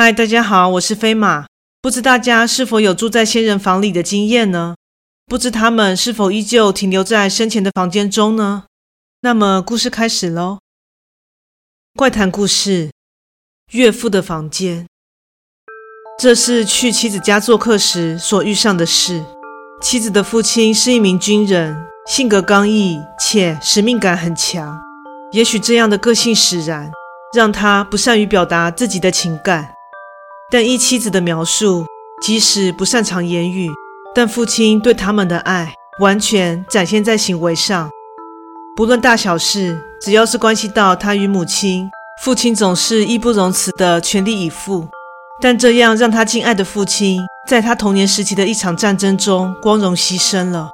[0.00, 1.46] 嗨，大家好，我是飞马。
[1.82, 4.76] 不知大家是否有住在仙人房里的经验呢？
[5.26, 8.66] 不知他们是否依旧停留在生前的房间中呢？
[9.22, 10.60] 那么故事开始喽。
[11.96, 12.92] 怪谈故事：
[13.72, 14.86] 岳父的房间。
[16.16, 19.24] 这是去妻子家做客时所遇上的事。
[19.82, 21.76] 妻子的父亲是一名军人，
[22.06, 24.80] 性格刚毅且使命感很强。
[25.32, 26.88] 也许这样的个性使然，
[27.34, 29.74] 让他不善于表达自己的情感。
[30.50, 31.84] 但依妻子的描述，
[32.22, 33.68] 即使不擅长言语，
[34.14, 37.90] 但父亲对他们的爱完全展现在行为上。
[38.74, 41.90] 不论大小事，只要是关系到他与母亲，
[42.22, 44.88] 父亲总是义不容辞地全力以赴。
[45.38, 50.70] 但这样让他敬爱的父亲，在他童年时期的一场战争中光荣牺牲了，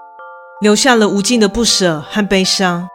[0.60, 2.86] 留下了无尽的不舍和悲伤。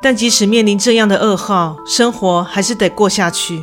[0.00, 3.62] 但即使面临这样的噩耗，生活还是得过下去。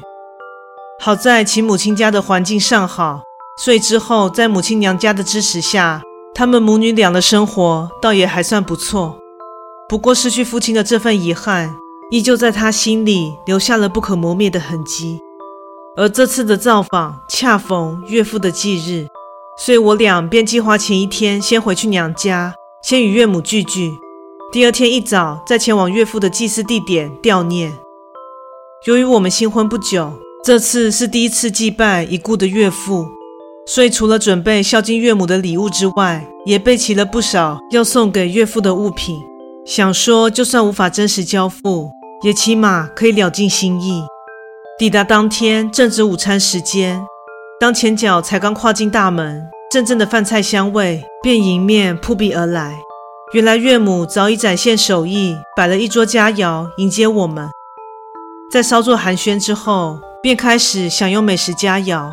[0.99, 3.21] 好在其母亲家的环境尚好，
[3.57, 6.01] 所以之后在母亲娘家的支持下，
[6.33, 9.17] 他们母女俩的生活倒也还算不错。
[9.87, 11.75] 不过失去父亲的这份遗憾，
[12.09, 15.19] 依旧在他心里留下了不可磨灭的痕迹。
[15.95, 19.07] 而这次的造访恰逢岳父的忌日，
[19.57, 23.93] 所以我俩便计划前一天先回去娘家，先与岳母聚聚，
[24.51, 27.77] 第二天一早再前往岳父的祭祀地点吊念。
[28.87, 30.13] 由于我们新婚不久，
[30.45, 33.07] 这次是第一次祭拜已故的岳父，
[33.65, 39.19] 所以除了准备孝敬岳母的礼物之外，也备齐了不少要送给岳父的物品。
[39.65, 41.89] 想说，就算无法真实交付，
[42.21, 44.03] 也起码可以了尽心意。
[44.77, 47.03] 抵达当天正值午餐时间，
[47.59, 52.77] 当前脚才刚跨进大门，阵阵的饭菜香味便迎面扑鼻而来。
[53.33, 57.49] 原来岳母早已展现手艺，摆了一桌佳肴迎接我们。
[58.51, 62.11] 在稍作寒暄之后，便开始享用美食佳肴，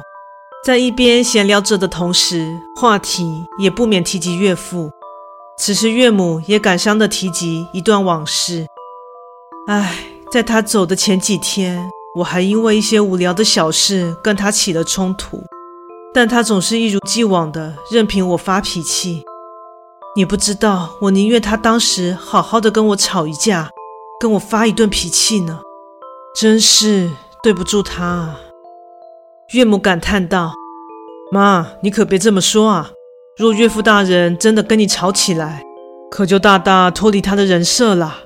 [0.66, 3.24] 在一边闲聊着的同时，话题
[3.58, 4.90] 也不免提及岳父。
[5.56, 8.66] 此时岳母也感伤地提及一段往事。
[9.66, 9.96] 唉，
[10.30, 15.42] 在他走的前几天，我还因为一些无聊的小事跟他起了冲突，
[16.12, 19.24] 但他总是一如既往的任凭我发脾气。
[20.14, 23.70] 你不知道，我宁愿他当时好好的跟我吵一架，
[24.20, 25.60] 跟我发一顿脾气呢。
[26.34, 27.10] 真是。
[27.42, 28.40] 对不住他啊，
[29.52, 30.54] 岳母感叹道
[31.32, 32.90] ：“妈，你可别这么说啊！
[33.36, 35.60] 若岳父大人真的跟你吵起来，
[36.08, 38.18] 可就大大脱离他的人设了。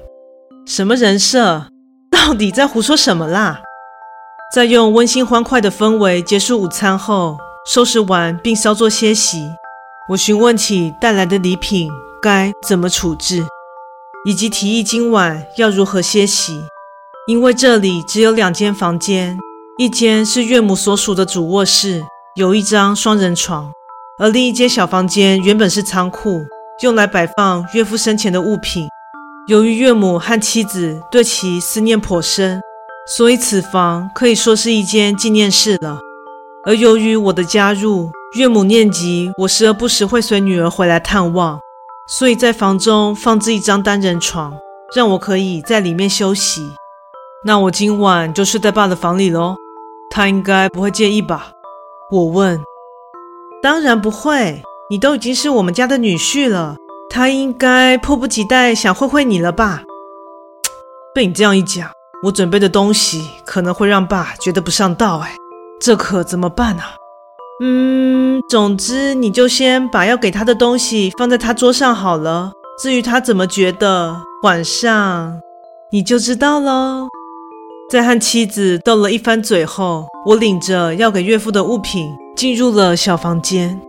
[0.66, 1.68] 什么人设？
[2.10, 3.62] 到底在胡说什么啦？”
[4.54, 9.48] 在用温馨欢快的氛围结束午餐后，收拾完并稍作歇息，
[10.10, 11.90] 我询问起带来的礼品
[12.20, 13.46] 该怎么处置，
[14.26, 16.60] 以及提议今晚要如何歇息。
[17.28, 19.36] 因为这里只有两间房间，
[19.78, 22.04] 一间是岳母所属的主卧室，
[22.36, 23.72] 有一张双人床，
[24.20, 26.46] 而另一间小房间原本是仓库，
[26.84, 28.86] 用来摆放岳父生前的物品。
[29.48, 32.60] 由于岳母和妻子对其思念颇深，
[33.08, 35.98] 所以此房可以说是一间纪念室了。
[36.64, 41.58] 而由于我的加入，岳母念及我时而不时会随女儿回来探望，
[42.08, 44.56] 所以在房中放置一张单人床，
[44.94, 46.62] 让我可以在里面休息。
[47.46, 49.54] 那我今晚就睡在爸的房里喽，
[50.10, 51.52] 他应该不会介意吧？
[52.10, 52.60] 我问。
[53.62, 56.74] 当然不会，你都已经是我们家的女婿了，
[57.08, 59.84] 他应该迫不及待想会会你了吧？
[61.14, 61.88] 被你这样一讲，
[62.24, 65.36] 我准备的东西可能会让爸觉得不上道哎，
[65.80, 66.96] 这可怎么办啊？
[67.62, 72.50] 嗯，总之你就先把要给他的东西放在他桌上好了，
[72.82, 75.40] 至于他怎么觉得，晚上
[75.92, 77.06] 你就知道喽。
[77.88, 83.80] 在和妻子斗了一番嘴后，我领着要给岳父的物品进入了小房间。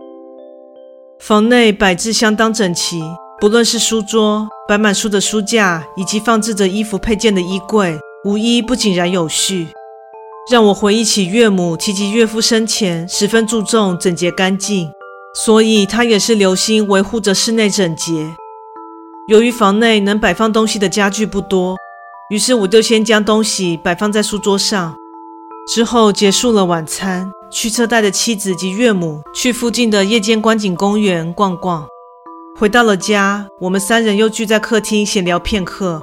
[1.18, 3.02] 房内摆置相当整齐，
[3.40, 9.66] 不论是书桌、摆满书的书架，以及放置着衣服配件的衣柜，无一不井然有序，
[10.48, 14.88] 让我回忆起岳母提及岳父生前十分注重整洁干净，
[15.34, 18.32] 所以他也是留心维护着室内整洁。
[19.28, 21.76] 由于房内能摆放东西的家具不多。
[22.30, 24.94] 于是我就先将东西摆放在书桌上，
[25.66, 31.86] 之后结束了晚餐，驱车带着妻子及岳母去附近的夜间观景公园逛逛。
[32.58, 36.02] 回到了家，我们三人又聚在客厅闲聊片刻。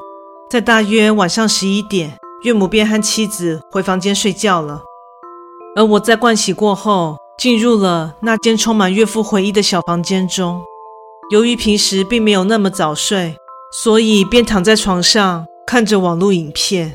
[0.50, 4.82] 在大约晚上十一点，岳母便和妻子回房间睡觉了，
[5.76, 10.60] 而我在盥洗过后，进入了那间充满岳父回忆的小房间中。
[11.30, 13.36] 由于平时并没有那么早睡，
[13.72, 15.46] 所以便躺在床上。
[15.68, 16.94] 看着网络影片，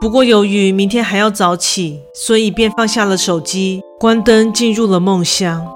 [0.00, 5.66] 不过由于明天还要早起，所以便放下了手机，关灯进入了梦乡。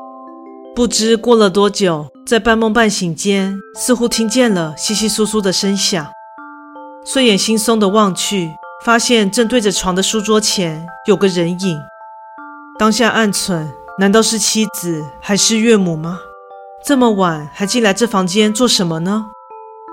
[0.75, 6.07] 不知过了多久，在半梦半醒间，似乎听见了窸窸窣窣的声响。
[7.05, 8.51] 睡眼惺忪的望去，
[8.83, 11.79] 发现正对着床的书桌前有个人影。
[12.79, 13.67] 当下暗忖：
[13.99, 16.19] 难道是妻子还是岳母吗？
[16.83, 19.27] 这么晚还进来这房间做什么呢？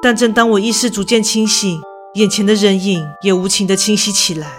[0.02, 1.82] 但正当我意识逐渐清醒，
[2.16, 4.58] 眼前的人影也无情地清晰起来，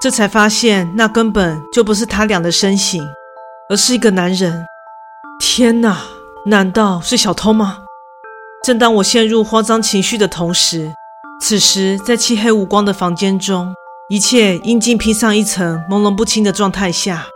[0.00, 3.06] 这才发现那根本就不是他俩的身形，
[3.68, 4.64] 而是一个男人。
[5.38, 5.98] 天哪，
[6.46, 7.80] 难道是小偷吗？
[8.64, 10.90] 正当我陷入慌张情绪的同时，
[11.42, 13.74] 此时在漆黑无光的房间中，
[14.08, 17.26] 一切阴茎披上一层朦胧不清的状态下，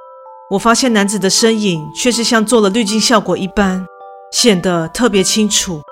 [0.53, 3.87] 我发现男子的身影却是像做了滤镜效果一般，
[4.33, 5.83] 显得特别清楚。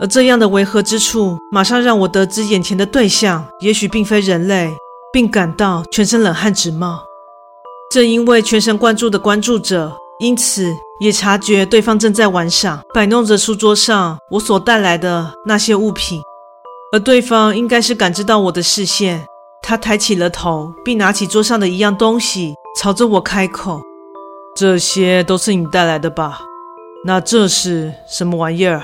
[0.00, 4.70] 而这样的违和之处，马上让我得知眼前的对象也许并非人类，
[5.12, 7.00] 并感到全身冷汗直冒。
[7.92, 16.20] 正因为全神贯注的关注着，因此也察觉对方正在玩耍，摆弄着书桌上我所带来的那些物品。
[16.92, 19.24] 而对方应该是感知到我的视线，
[19.62, 23.80] 他抬起了头，并拿起桌上的一样东西，朝着我开口
[24.56, 26.40] ：“这些都是你带来的吧？
[27.04, 28.82] 那这是什么玩意儿？”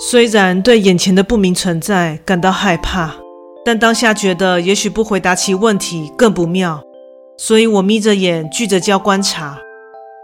[0.00, 3.16] 虽然对眼前的不明存在感到害怕，
[3.64, 6.80] 但当下觉得也许不回答其问题更不妙，
[7.36, 9.58] 所以我眯着眼聚着焦观察。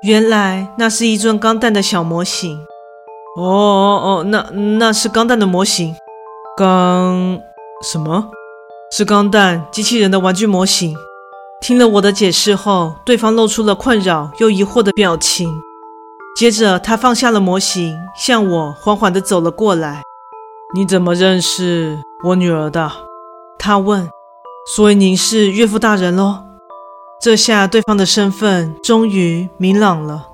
[0.05, 2.56] 原来那是一尊钢弹的小模型。
[3.37, 4.49] 哦哦哦，那
[4.79, 5.93] 那是钢弹的模型？
[6.56, 7.41] 钢
[7.82, 8.31] 什么？
[8.93, 10.97] 是钢弹机器人的玩具模型？
[11.61, 15.53] 听了我的解释后，对方露出了困扰又疑惑的表情。
[16.36, 20.02] 接着，他放下了模型，向我缓缓地走了过来。
[20.75, 22.90] “你怎么认识我女儿的？”
[23.56, 24.10] 他问。
[24.75, 26.42] “所以您是岳父大人喽？”
[27.22, 30.26] 这下对方的身份终于明朗了，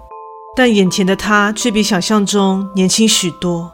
[0.56, 3.70] 但眼前的他却比想象中年轻许多。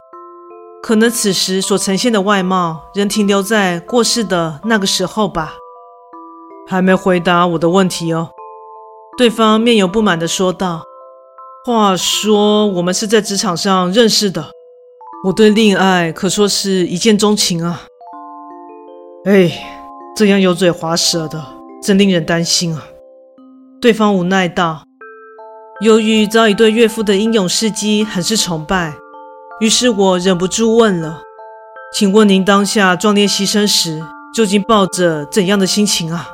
[0.83, 5.55] 可能此时所呈现的外貌仍停留在过世的那个时候吧。
[6.67, 8.31] 还没回答我的问题哦。
[9.17, 10.83] 对方面有不满地说道。
[11.67, 14.51] 话说，我们是在职场上认识的。
[15.25, 17.81] 我对恋爱可说是一见钟情啊！
[19.25, 19.51] 哎，
[20.15, 21.45] 这样油嘴滑舌的，
[21.83, 22.87] 真令人担心啊！
[23.81, 24.83] 对方无奈道。
[25.81, 28.93] 由于早已对岳父的英勇事迹很是崇拜，
[29.59, 31.21] 于是我忍不住问了
[31.93, 34.01] ：“请问您当下壮烈牺牲时，
[34.33, 36.29] 究竟抱着怎样的心情啊？”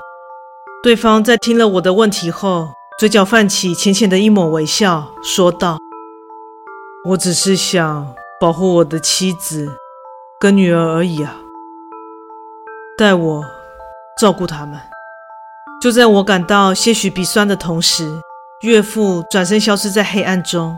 [0.83, 2.67] 对方在听了我的问题后，
[2.99, 5.77] 嘴角泛起浅浅的一抹微笑，说道
[7.09, 9.67] ：“我只是想保护我的妻子
[10.39, 11.35] 跟女儿而已啊，
[12.95, 13.43] 代我
[14.17, 14.79] 照顾他们。”
[15.81, 18.21] 就在我感到些许鼻酸的同时，
[18.61, 20.77] 岳父转身消失在黑暗中，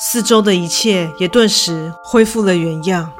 [0.00, 3.12] 四周的一切也顿时恢复了原样。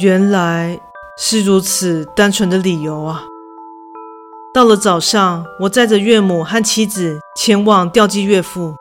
[0.00, 0.80] 原来
[1.16, 3.22] 是如此单纯的理由啊！
[4.56, 8.74] 到了早上，我载着岳母和妻子前往吊祭岳父，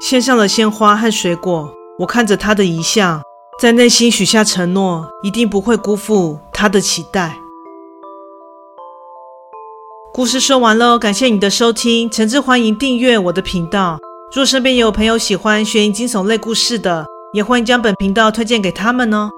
[0.00, 1.72] 献上了鲜花和水果。
[2.00, 3.22] 我看着他的遗像，
[3.60, 7.36] 在内心许下承诺，一定不会辜负他的期待。
[10.12, 14.00] 故事说完喽，感谢你的收听，诚挚欢迎订阅我的频道。
[14.34, 19.30] 若身边有朋友喜欢悬疑惊悚类故事的，也欢迎将本频道推荐给他们哦。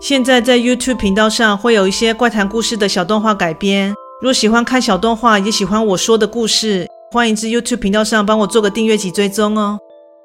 [0.00, 3.92] 现在在 YouTube 频道上会有一些怪谈故事的小动画改编。
[4.18, 9.78] 若喜欢看小动画，也喜欢我说的故事，欢迎至 YouTube 频道上帮我做个订阅及追踪哦。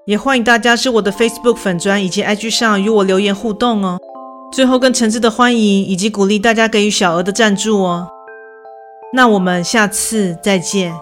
[0.05, 3.99] 也欢迎大家至我的 Facebook 粉专以及 IG 上与我留言互动哦。
[4.53, 8.07] 最后，更诚挚的欢迎以及鼓励大家给予小额的赞助哦。
[9.13, 10.93] 那我们下次再见。